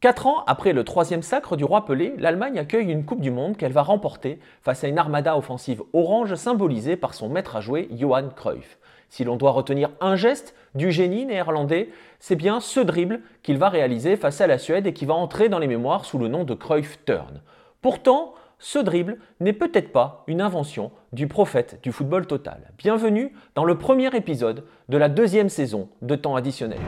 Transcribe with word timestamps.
Quatre 0.00 0.28
ans 0.28 0.44
après 0.46 0.72
le 0.72 0.84
troisième 0.84 1.22
sacre 1.22 1.56
du 1.56 1.64
roi 1.64 1.84
Pelé, 1.84 2.14
l'Allemagne 2.18 2.56
accueille 2.56 2.92
une 2.92 3.04
Coupe 3.04 3.20
du 3.20 3.32
Monde 3.32 3.56
qu'elle 3.56 3.72
va 3.72 3.82
remporter 3.82 4.38
face 4.62 4.84
à 4.84 4.86
une 4.86 4.96
armada 4.96 5.36
offensive 5.36 5.82
orange 5.92 6.36
symbolisée 6.36 6.94
par 6.94 7.14
son 7.14 7.28
maître 7.28 7.56
à 7.56 7.60
jouer 7.60 7.88
Johan 7.90 8.28
Cruyff. 8.28 8.78
Si 9.08 9.24
l'on 9.24 9.34
doit 9.34 9.50
retenir 9.50 9.90
un 10.00 10.14
geste 10.14 10.54
du 10.76 10.92
génie 10.92 11.26
néerlandais, 11.26 11.88
c'est 12.20 12.36
bien 12.36 12.60
ce 12.60 12.78
dribble 12.78 13.22
qu'il 13.42 13.58
va 13.58 13.70
réaliser 13.70 14.14
face 14.14 14.40
à 14.40 14.46
la 14.46 14.58
Suède 14.58 14.86
et 14.86 14.92
qui 14.92 15.04
va 15.04 15.14
entrer 15.14 15.48
dans 15.48 15.58
les 15.58 15.66
mémoires 15.66 16.04
sous 16.04 16.18
le 16.18 16.28
nom 16.28 16.44
de 16.44 16.54
Cruyff 16.54 17.04
Turn. 17.04 17.42
Pourtant, 17.82 18.34
ce 18.60 18.78
dribble 18.78 19.18
n'est 19.40 19.52
peut-être 19.52 19.90
pas 19.90 20.22
une 20.28 20.40
invention 20.40 20.92
du 21.12 21.26
prophète 21.26 21.80
du 21.82 21.90
football 21.90 22.28
total. 22.28 22.70
Bienvenue 22.78 23.32
dans 23.56 23.64
le 23.64 23.76
premier 23.76 24.14
épisode 24.14 24.62
de 24.88 24.96
la 24.96 25.08
deuxième 25.08 25.48
saison 25.48 25.88
de 26.02 26.14
temps 26.14 26.36
additionnel. 26.36 26.78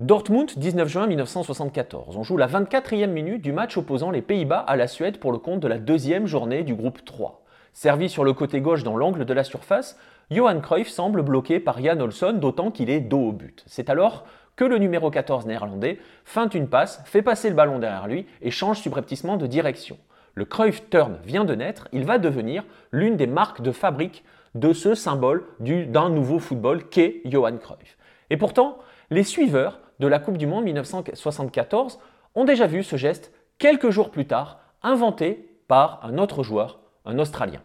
Dortmund, 0.00 0.50
19 0.56 0.88
juin 0.88 1.06
1974. 1.06 2.16
On 2.16 2.22
joue 2.22 2.38
la 2.38 2.46
24e 2.46 3.08
minute 3.08 3.42
du 3.42 3.52
match 3.52 3.76
opposant 3.76 4.10
les 4.10 4.22
Pays-Bas 4.22 4.60
à 4.60 4.74
la 4.76 4.88
Suède 4.88 5.18
pour 5.18 5.30
le 5.30 5.36
compte 5.36 5.60
de 5.60 5.68
la 5.68 5.76
deuxième 5.76 6.26
journée 6.26 6.62
du 6.62 6.74
groupe 6.74 7.04
3. 7.04 7.44
Servi 7.74 8.08
sur 8.08 8.24
le 8.24 8.32
côté 8.32 8.62
gauche 8.62 8.82
dans 8.82 8.96
l'angle 8.96 9.26
de 9.26 9.34
la 9.34 9.44
surface, 9.44 9.98
Johan 10.30 10.60
Cruyff 10.60 10.88
semble 10.88 11.20
bloqué 11.20 11.60
par 11.60 11.82
Jan 11.82 12.00
Olsson, 12.00 12.32
d'autant 12.32 12.70
qu'il 12.70 12.88
est 12.88 13.00
dos 13.00 13.28
au 13.28 13.32
but. 13.32 13.62
C'est 13.66 13.90
alors 13.90 14.24
que 14.56 14.64
le 14.64 14.78
numéro 14.78 15.10
14 15.10 15.44
néerlandais 15.44 15.98
feinte 16.24 16.54
une 16.54 16.68
passe, 16.68 17.02
fait 17.04 17.20
passer 17.20 17.50
le 17.50 17.54
ballon 17.54 17.78
derrière 17.78 18.08
lui 18.08 18.24
et 18.40 18.50
change 18.50 18.80
subrepticement 18.80 19.36
de 19.36 19.46
direction. 19.46 19.98
Le 20.32 20.46
Cruyff 20.46 20.88
Turn 20.88 21.18
vient 21.26 21.44
de 21.44 21.54
naître, 21.54 21.88
il 21.92 22.06
va 22.06 22.16
devenir 22.16 22.64
l'une 22.90 23.18
des 23.18 23.26
marques 23.26 23.60
de 23.60 23.70
fabrique 23.70 24.24
de 24.54 24.72
ce 24.72 24.94
symbole 24.94 25.44
d'un 25.60 26.08
nouveau 26.08 26.38
football 26.38 26.88
qu'est 26.88 27.20
Johan 27.26 27.58
Cruyff. 27.58 27.98
Et 28.30 28.38
pourtant, 28.38 28.78
les 29.10 29.24
suiveurs 29.24 29.80
de 30.00 30.06
la 30.06 30.18
Coupe 30.18 30.38
du 30.38 30.46
Monde 30.46 30.64
1974 30.64 32.00
ont 32.34 32.44
déjà 32.44 32.66
vu 32.66 32.82
ce 32.82 32.96
geste 32.96 33.32
quelques 33.58 33.90
jours 33.90 34.10
plus 34.10 34.26
tard, 34.26 34.58
inventé 34.82 35.60
par 35.68 36.00
un 36.02 36.16
autre 36.16 36.42
joueur, 36.42 36.80
un 37.04 37.18
Australien. 37.18 37.60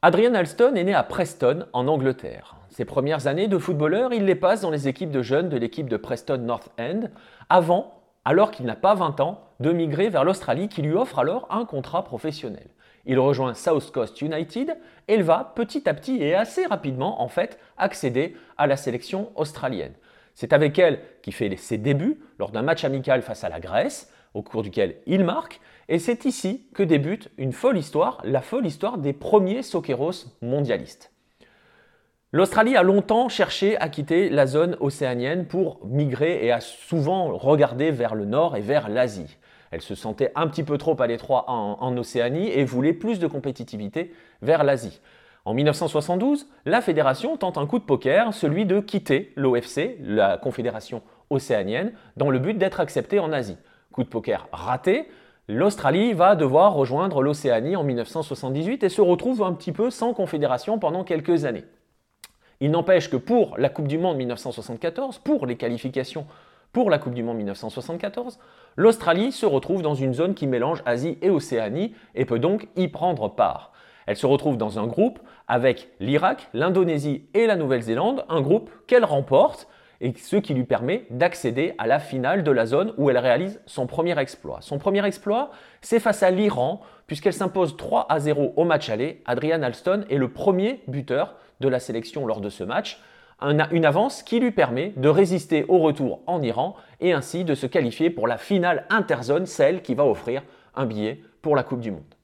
Adrian 0.00 0.34
Alston 0.34 0.76
est 0.76 0.84
né 0.84 0.94
à 0.94 1.02
Preston, 1.02 1.66
en 1.72 1.88
Angleterre. 1.88 2.56
Ses 2.70 2.84
premières 2.84 3.26
années 3.26 3.48
de 3.48 3.58
footballeur, 3.58 4.14
il 4.14 4.24
les 4.24 4.36
passe 4.36 4.60
dans 4.60 4.70
les 4.70 4.86
équipes 4.86 5.10
de 5.10 5.22
jeunes 5.22 5.48
de 5.48 5.56
l'équipe 5.56 5.90
de 5.90 5.96
Preston 5.96 6.38
North 6.38 6.70
End, 6.78 7.08
avant, 7.48 8.00
alors 8.24 8.52
qu'il 8.52 8.64
n'a 8.64 8.76
pas 8.76 8.94
20 8.94 9.18
ans, 9.18 9.40
de 9.58 9.72
migrer 9.72 10.08
vers 10.08 10.24
l'Australie 10.24 10.68
qui 10.68 10.82
lui 10.82 10.94
offre 10.94 11.18
alors 11.18 11.48
un 11.50 11.64
contrat 11.64 12.04
professionnel. 12.04 12.68
Il 13.06 13.18
rejoint 13.18 13.54
South 13.54 13.90
Coast 13.90 14.20
United 14.20 14.76
et 15.08 15.14
il 15.14 15.24
va 15.24 15.52
petit 15.56 15.88
à 15.88 15.94
petit 15.94 16.22
et 16.22 16.34
assez 16.34 16.64
rapidement 16.64 17.20
en 17.20 17.28
fait 17.28 17.58
accéder 17.76 18.36
à 18.56 18.68
la 18.68 18.76
sélection 18.76 19.32
australienne. 19.34 19.94
C'est 20.34 20.52
avec 20.52 20.78
elle 20.78 21.00
qu'il 21.22 21.34
fait 21.34 21.54
ses 21.56 21.78
débuts 21.78 22.20
lors 22.38 22.50
d'un 22.50 22.62
match 22.62 22.84
amical 22.84 23.22
face 23.22 23.44
à 23.44 23.48
la 23.48 23.60
Grèce, 23.60 24.10
au 24.34 24.42
cours 24.42 24.62
duquel 24.62 24.96
il 25.06 25.24
marque, 25.24 25.60
et 25.88 25.98
c'est 25.98 26.24
ici 26.24 26.66
que 26.72 26.82
débute 26.82 27.30
une 27.36 27.52
folle 27.52 27.76
histoire, 27.76 28.20
la 28.24 28.40
folle 28.40 28.66
histoire 28.66 28.98
des 28.98 29.12
premiers 29.12 29.62
Soqueros 29.62 30.26
mondialistes. 30.40 31.12
L'Australie 32.32 32.76
a 32.76 32.84
longtemps 32.84 33.28
cherché 33.28 33.76
à 33.78 33.88
quitter 33.88 34.28
la 34.30 34.46
zone 34.46 34.76
océanienne 34.78 35.46
pour 35.46 35.84
migrer 35.84 36.46
et 36.46 36.52
a 36.52 36.60
souvent 36.60 37.36
regardé 37.36 37.90
vers 37.90 38.14
le 38.14 38.24
nord 38.24 38.56
et 38.56 38.60
vers 38.60 38.88
l'Asie. 38.88 39.36
Elle 39.72 39.80
se 39.80 39.96
sentait 39.96 40.30
un 40.36 40.46
petit 40.46 40.62
peu 40.62 40.78
trop 40.78 41.00
à 41.02 41.08
l'étroit 41.08 41.44
en 41.48 41.96
Océanie 41.96 42.48
et 42.50 42.64
voulait 42.64 42.92
plus 42.92 43.18
de 43.18 43.26
compétitivité 43.26 44.12
vers 44.42 44.62
l'Asie. 44.62 45.00
En 45.44 45.54
1972, 45.54 46.48
la 46.66 46.82
fédération 46.82 47.36
tente 47.36 47.56
un 47.56 47.66
coup 47.66 47.78
de 47.78 47.84
poker, 47.84 48.34
celui 48.34 48.66
de 48.66 48.80
quitter 48.80 49.32
l'OFC, 49.36 49.96
la 50.00 50.36
Confédération 50.36 51.02
océanienne, 51.30 51.92
dans 52.16 52.30
le 52.30 52.38
but 52.38 52.58
d'être 52.58 52.80
accepté 52.80 53.18
en 53.18 53.32
Asie. 53.32 53.56
Coup 53.92 54.04
de 54.04 54.08
poker 54.08 54.48
raté, 54.52 55.08
l'Australie 55.48 56.12
va 56.12 56.36
devoir 56.36 56.74
rejoindre 56.74 57.22
l'Océanie 57.22 57.74
en 57.74 57.84
1978 57.84 58.84
et 58.84 58.88
se 58.90 59.00
retrouve 59.00 59.42
un 59.42 59.54
petit 59.54 59.72
peu 59.72 59.90
sans 59.90 60.12
confédération 60.12 60.78
pendant 60.78 61.04
quelques 61.04 61.46
années. 61.46 61.64
Il 62.60 62.70
n'empêche 62.70 63.08
que 63.08 63.16
pour 63.16 63.56
la 63.56 63.70
Coupe 63.70 63.88
du 63.88 63.96
Monde 63.96 64.18
1974, 64.18 65.18
pour 65.18 65.46
les 65.46 65.56
qualifications 65.56 66.26
pour 66.72 66.88
la 66.88 66.98
Coupe 66.98 67.14
du 67.14 67.24
Monde 67.24 67.38
1974, 67.38 68.38
l'Australie 68.76 69.32
se 69.32 69.46
retrouve 69.46 69.82
dans 69.82 69.94
une 69.94 70.14
zone 70.14 70.34
qui 70.34 70.46
mélange 70.46 70.82
Asie 70.86 71.18
et 71.20 71.30
Océanie 71.30 71.94
et 72.14 72.24
peut 72.24 72.38
donc 72.38 72.68
y 72.76 72.86
prendre 72.86 73.28
part. 73.28 73.72
Elle 74.06 74.16
se 74.16 74.26
retrouve 74.26 74.56
dans 74.56 74.78
un 74.78 74.86
groupe 74.86 75.18
avec 75.48 75.88
l'Irak, 76.00 76.48
l'Indonésie 76.54 77.26
et 77.34 77.46
la 77.46 77.56
Nouvelle-Zélande, 77.56 78.24
un 78.28 78.40
groupe 78.40 78.70
qu'elle 78.86 79.04
remporte 79.04 79.68
et 80.00 80.14
ce 80.16 80.36
qui 80.36 80.54
lui 80.54 80.64
permet 80.64 81.06
d'accéder 81.10 81.74
à 81.78 81.86
la 81.86 81.98
finale 81.98 82.42
de 82.42 82.50
la 82.50 82.66
zone 82.66 82.94
où 82.96 83.10
elle 83.10 83.18
réalise 83.18 83.60
son 83.66 83.86
premier 83.86 84.18
exploit. 84.18 84.58
Son 84.62 84.78
premier 84.78 85.04
exploit, 85.04 85.50
c'est 85.82 86.00
face 86.00 86.22
à 86.22 86.30
l'Iran, 86.30 86.80
puisqu'elle 87.06 87.34
s'impose 87.34 87.76
3 87.76 88.06
à 88.08 88.18
0 88.18 88.54
au 88.56 88.64
match 88.64 88.88
aller. 88.88 89.22
Adrian 89.26 89.62
Alston 89.62 90.04
est 90.08 90.16
le 90.16 90.28
premier 90.28 90.82
buteur 90.88 91.34
de 91.60 91.68
la 91.68 91.80
sélection 91.80 92.26
lors 92.26 92.40
de 92.40 92.48
ce 92.48 92.64
match, 92.64 93.00
une 93.42 93.84
avance 93.84 94.22
qui 94.22 94.38
lui 94.40 94.50
permet 94.50 94.92
de 94.96 95.08
résister 95.08 95.64
au 95.68 95.78
retour 95.78 96.20
en 96.26 96.42
Iran 96.42 96.76
et 97.00 97.12
ainsi 97.12 97.44
de 97.44 97.54
se 97.54 97.66
qualifier 97.66 98.10
pour 98.10 98.26
la 98.26 98.38
finale 98.38 98.86
interzone, 98.90 99.46
celle 99.46 99.82
qui 99.82 99.94
va 99.94 100.04
offrir 100.04 100.42
un 100.74 100.86
billet 100.86 101.20
pour 101.42 101.56
la 101.56 101.62
Coupe 101.62 101.80
du 101.80 101.90
Monde. 101.90 102.14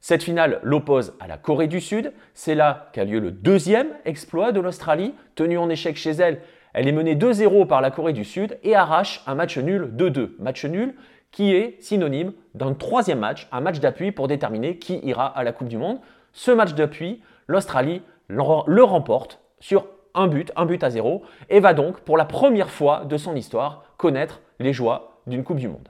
Cette 0.00 0.22
finale 0.22 0.60
l'oppose 0.62 1.14
à 1.20 1.26
la 1.26 1.36
Corée 1.36 1.66
du 1.66 1.80
Sud. 1.80 2.12
C'est 2.34 2.54
là 2.54 2.90
qu'a 2.92 3.04
lieu 3.04 3.18
le 3.18 3.30
deuxième 3.30 3.88
exploit 4.04 4.52
de 4.52 4.60
l'Australie. 4.60 5.14
Tenue 5.34 5.58
en 5.58 5.68
échec 5.68 5.96
chez 5.96 6.10
elle, 6.10 6.40
elle 6.72 6.86
est 6.86 6.92
menée 6.92 7.16
2-0 7.16 7.66
par 7.66 7.80
la 7.80 7.90
Corée 7.90 8.12
du 8.12 8.24
Sud 8.24 8.58
et 8.62 8.74
arrache 8.74 9.22
un 9.26 9.34
match 9.34 9.58
nul 9.58 9.92
2-2. 9.96 10.30
Match 10.38 10.64
nul 10.64 10.94
qui 11.30 11.52
est 11.52 11.76
synonyme 11.82 12.32
d'un 12.54 12.74
troisième 12.74 13.18
match, 13.18 13.48
un 13.52 13.60
match 13.60 13.80
d'appui 13.80 14.12
pour 14.12 14.28
déterminer 14.28 14.78
qui 14.78 14.98
ira 14.98 15.26
à 15.26 15.42
la 15.42 15.52
Coupe 15.52 15.68
du 15.68 15.76
Monde. 15.76 15.98
Ce 16.32 16.50
match 16.50 16.74
d'appui, 16.74 17.20
l'Australie 17.48 18.02
le 18.28 18.82
remporte 18.82 19.40
sur 19.58 19.88
un 20.14 20.26
but, 20.26 20.52
un 20.56 20.66
but 20.66 20.82
à 20.82 20.90
zéro, 20.90 21.22
et 21.48 21.60
va 21.60 21.74
donc, 21.74 22.00
pour 22.00 22.16
la 22.16 22.24
première 22.24 22.70
fois 22.70 23.04
de 23.04 23.16
son 23.16 23.36
histoire, 23.36 23.84
connaître 23.96 24.40
les 24.58 24.72
joies 24.72 25.20
d'une 25.26 25.44
Coupe 25.44 25.58
du 25.58 25.68
Monde. 25.68 25.88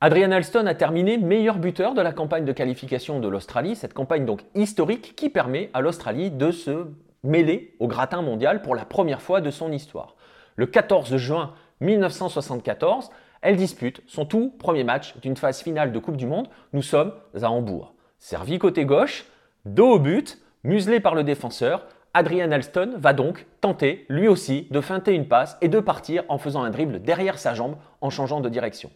Adrian 0.00 0.30
Alston 0.30 0.66
a 0.66 0.76
terminé 0.76 1.18
meilleur 1.18 1.58
buteur 1.58 1.92
de 1.92 2.00
la 2.00 2.12
campagne 2.12 2.44
de 2.44 2.52
qualification 2.52 3.18
de 3.18 3.26
l'Australie, 3.26 3.74
cette 3.74 3.94
campagne 3.94 4.24
donc 4.24 4.42
historique 4.54 5.16
qui 5.16 5.28
permet 5.28 5.70
à 5.74 5.80
l'Australie 5.80 6.30
de 6.30 6.52
se 6.52 6.86
mêler 7.24 7.74
au 7.80 7.88
gratin 7.88 8.22
mondial 8.22 8.62
pour 8.62 8.76
la 8.76 8.84
première 8.84 9.20
fois 9.20 9.40
de 9.40 9.50
son 9.50 9.72
histoire. 9.72 10.14
Le 10.54 10.66
14 10.66 11.16
juin 11.16 11.52
1974, 11.80 13.10
elle 13.42 13.56
dispute 13.56 14.00
son 14.06 14.24
tout 14.24 14.54
premier 14.56 14.84
match 14.84 15.16
d'une 15.18 15.36
phase 15.36 15.62
finale 15.62 15.90
de 15.90 15.98
Coupe 15.98 16.16
du 16.16 16.26
Monde. 16.26 16.48
Nous 16.72 16.82
sommes 16.82 17.12
à 17.34 17.50
Hambourg. 17.50 17.92
Servi 18.20 18.60
côté 18.60 18.84
gauche, 18.84 19.24
dos 19.64 19.94
au 19.94 19.98
but, 19.98 20.38
muselé 20.62 21.00
par 21.00 21.16
le 21.16 21.24
défenseur, 21.24 21.86
Adrian 22.14 22.52
Alston 22.52 22.92
va 22.98 23.14
donc 23.14 23.46
tenter, 23.60 24.06
lui 24.08 24.28
aussi, 24.28 24.68
de 24.70 24.80
feinter 24.80 25.14
une 25.14 25.26
passe 25.26 25.58
et 25.60 25.68
de 25.68 25.80
partir 25.80 26.22
en 26.28 26.38
faisant 26.38 26.62
un 26.62 26.70
dribble 26.70 27.02
derrière 27.02 27.40
sa 27.40 27.54
jambe 27.54 27.74
en 28.00 28.10
changeant 28.10 28.40
de 28.40 28.48
direction. 28.48 28.92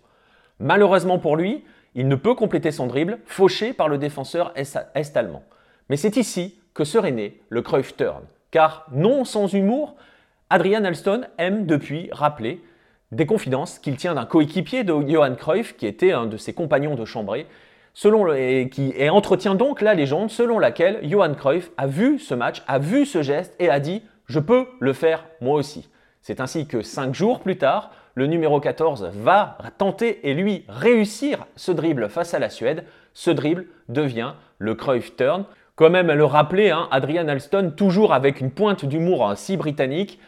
Malheureusement 0.59 1.19
pour 1.19 1.37
lui, 1.37 1.65
il 1.95 2.09
ne 2.09 2.17
peut 2.17 2.35
compléter 2.35 2.71
son 2.71 2.87
dribble, 2.87 3.19
fauché 3.27 3.73
par 3.73 3.89
le 3.89 3.99
défenseur 3.99 4.53
est-allemand. 4.57 5.43
Mais 5.89 5.97
c'est 5.97 6.17
ici 6.17 6.59
que 6.75 6.85
serait 6.85 7.13
né 7.13 7.41
le 7.49 7.63
Cruyff 7.63 7.97
Turn. 7.97 8.23
Car 8.51 8.87
non 8.93 9.25
sans 9.25 9.53
humour, 9.53 9.97
Adrian 10.51 10.85
Alston 10.85 11.23
aime 11.39 11.67
depuis 11.67 12.09
rappeler 12.13 12.63
des 13.11 13.27
confidences 13.27 13.79
qu'il 13.79 13.97
tient 13.97 14.15
d'un 14.15 14.25
coéquipier 14.25 14.85
de 14.85 14.95
Johan 15.07 15.35
Cruyff, 15.35 15.77
qui 15.77 15.87
était 15.87 16.13
un 16.13 16.27
de 16.27 16.37
ses 16.37 16.55
compagnons 16.55 16.95
de 16.95 17.05
chambrée, 17.05 17.47
et 18.37 18.71
et 18.97 19.11
entretient 19.11 19.55
donc 19.55 19.83
la 19.83 19.93
légende 19.93 20.31
selon 20.31 20.59
laquelle 20.59 21.01
Johan 21.03 21.35
Cruyff 21.35 21.71
a 21.77 21.87
vu 21.87 22.19
ce 22.19 22.35
match, 22.35 22.63
a 22.67 22.79
vu 22.79 23.05
ce 23.05 23.23
geste 23.23 23.55
et 23.59 23.69
a 23.69 23.81
dit 23.81 24.03
Je 24.27 24.41
peux 24.41 24.67
le 24.81 24.95
faire 24.95 25.27
moi 25.43 25.57
aussi. 25.57 25.91
C'est 26.23 26.41
ainsi 26.41 26.67
que 26.67 26.83
cinq 26.83 27.15
jours 27.15 27.41
plus 27.41 27.59
tard, 27.59 27.91
le 28.15 28.27
numéro 28.27 28.61
14 28.61 29.11
va 29.15 29.59
tenter 29.79 30.29
et 30.29 30.35
lui 30.35 30.65
réussir 30.69 31.47
ce 31.57 31.73
dribble 31.73 32.09
face 32.09 32.35
à 32.35 32.39
la 32.39 32.51
Suède. 32.51 32.85
Ce 33.15 33.31
dribble 33.31 33.67
devient 33.89 34.35
le 34.59 34.75
Cruyff 34.75 35.17
Turn. 35.17 35.45
Comme 35.75 35.93
même 35.93 36.13
le 36.13 36.25
rappelait 36.25 36.71
hein, 36.71 36.89
Adrian 36.91 37.29
Alston, 37.29 37.73
toujours 37.77 38.13
avec 38.13 38.41
une 38.41 38.51
pointe 38.51 38.85
d'humour 38.85 39.33
si 39.37 39.57
britannique, 39.57 40.21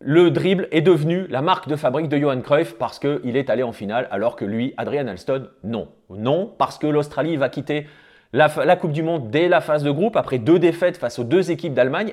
le 0.00 0.30
dribble 0.30 0.68
est 0.72 0.82
devenu 0.82 1.26
la 1.28 1.40
marque 1.40 1.68
de 1.68 1.76
fabrique 1.76 2.08
de 2.08 2.18
Johan 2.18 2.42
Cruyff 2.42 2.76
parce 2.76 2.98
qu'il 2.98 3.36
est 3.36 3.48
allé 3.48 3.62
en 3.62 3.72
finale 3.72 4.08
alors 4.10 4.36
que 4.36 4.44
lui, 4.44 4.74
Adrian 4.76 5.06
Alston, 5.06 5.48
non. 5.64 5.88
Non, 6.10 6.54
parce 6.58 6.78
que 6.78 6.86
l'Australie 6.86 7.36
va 7.36 7.48
quitter 7.48 7.86
la, 8.32 8.76
Coupe 8.76 8.92
du 8.92 9.02
Monde 9.02 9.30
dès 9.30 9.48
la 9.48 9.62
phase 9.62 9.82
de 9.82 9.90
groupe 9.90 10.16
après 10.16 10.38
deux 10.38 10.58
défaites 10.58 10.98
face 10.98 11.18
aux 11.18 11.24
deux 11.24 11.50
équipes 11.50 11.72
d'Allemagne, 11.72 12.12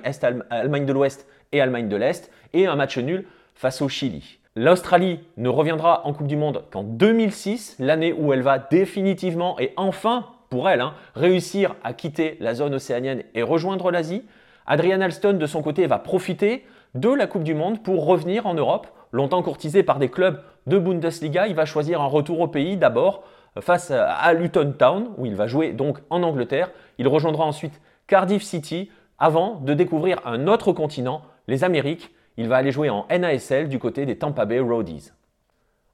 Allemagne 0.49 0.85
de 0.85 0.93
l'Ouest 0.93 1.27
et 1.51 1.59
Allemagne 1.59 1.89
de 1.89 1.97
l'Est, 1.97 2.31
et 2.53 2.65
un 2.65 2.75
match 2.75 2.97
nul 2.97 3.25
face 3.53 3.81
au 3.81 3.89
Chili. 3.89 4.39
L'Australie 4.55 5.19
ne 5.37 5.49
reviendra 5.49 6.05
en 6.05 6.13
Coupe 6.13 6.27
du 6.27 6.37
Monde 6.37 6.65
qu'en 6.69 6.83
2006, 6.83 7.77
l'année 7.79 8.13
où 8.13 8.33
elle 8.33 8.43
va 8.43 8.59
définitivement 8.59 9.59
et 9.59 9.73
enfin 9.77 10.27
pour 10.51 10.69
elle, 10.69 10.81
hein, 10.81 10.93
réussir 11.15 11.75
à 11.83 11.93
quitter 11.93 12.37
la 12.39 12.53
zone 12.53 12.75
océanienne 12.75 13.23
et 13.33 13.41
rejoindre 13.41 13.89
l'Asie. 13.89 14.23
Adrian 14.67 15.01
Alston, 15.01 15.33
de 15.33 15.45
son 15.47 15.63
côté, 15.63 15.87
va 15.87 15.97
profiter 15.97 16.63
de 16.93 17.09
la 17.09 17.25
Coupe 17.25 17.43
du 17.43 17.55
Monde 17.55 17.81
pour 17.81 18.05
revenir 18.05 18.45
en 18.45 18.53
Europe. 18.53 18.85
Longtemps 19.11 19.41
courtisé 19.41 19.81
par 19.81 19.97
des 19.97 20.09
clubs 20.09 20.39
de 20.67 20.77
Bundesliga, 20.77 21.47
il 21.47 21.55
va 21.55 21.65
choisir 21.65 21.99
un 21.99 22.05
retour 22.05 22.39
au 22.39 22.47
pays 22.47 22.77
d'abord 22.77 23.23
face 23.59 23.89
à 23.89 24.33
Luton 24.33 24.75
Town, 24.77 25.09
où 25.17 25.25
il 25.25 25.35
va 25.35 25.47
jouer 25.47 25.71
donc 25.71 25.97
en 26.11 26.21
Angleterre. 26.21 26.69
Il 26.99 27.07
rejoindra 27.07 27.43
ensuite 27.43 27.81
Cardiff 28.05 28.43
City 28.43 28.91
avant 29.17 29.55
de 29.55 29.73
découvrir 29.73 30.19
un 30.25 30.45
autre 30.45 30.73
continent, 30.73 31.23
les 31.47 31.63
Amériques. 31.63 32.11
Il 32.37 32.47
va 32.47 32.57
aller 32.57 32.71
jouer 32.71 32.89
en 32.89 33.05
NASL 33.09 33.69
du 33.69 33.79
côté 33.79 34.05
des 34.05 34.17
Tampa 34.17 34.45
Bay 34.45 34.59
Roadies. 34.59 35.11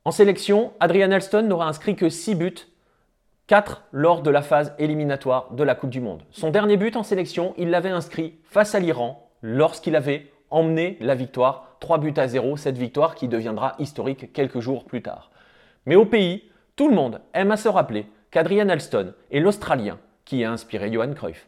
En 0.05 0.11
sélection, 0.11 0.71
Adrian 0.79 1.11
Elston 1.11 1.43
n'aura 1.43 1.67
inscrit 1.67 1.95
que 1.95 2.09
6 2.09 2.35
buts, 2.35 2.55
4 3.47 3.83
lors 3.91 4.21
de 4.21 4.29
la 4.29 4.41
phase 4.41 4.73
éliminatoire 4.79 5.51
de 5.51 5.63
la 5.63 5.75
Coupe 5.75 5.89
du 5.89 5.99
Monde. 5.99 6.23
Son 6.31 6.49
dernier 6.49 6.77
but 6.77 6.95
en 6.95 7.03
sélection, 7.03 7.53
il 7.57 7.69
l'avait 7.69 7.89
inscrit 7.89 8.35
face 8.43 8.73
à 8.73 8.79
l'Iran 8.79 9.29
lorsqu'il 9.41 9.95
avait 9.95 10.31
emmené 10.49 10.97
la 11.01 11.15
victoire 11.15 11.75
3 11.79 11.97
buts 11.97 12.13
à 12.17 12.27
0, 12.27 12.57
cette 12.57 12.77
victoire 12.77 13.15
qui 13.15 13.27
deviendra 13.27 13.75
historique 13.79 14.33
quelques 14.33 14.59
jours 14.59 14.85
plus 14.85 15.01
tard. 15.01 15.31
Mais 15.85 15.95
au 15.95 16.05
pays, 16.05 16.43
tout 16.75 16.89
le 16.89 16.95
monde 16.95 17.21
aime 17.33 17.51
à 17.51 17.57
se 17.57 17.67
rappeler 17.67 18.05
qu'Adrian 18.31 18.69
Alston 18.69 19.13
est 19.31 19.39
l'Australien 19.39 19.97
qui 20.25 20.43
a 20.43 20.51
inspiré 20.51 20.91
Johan 20.91 21.13
Cruyff. 21.13 21.47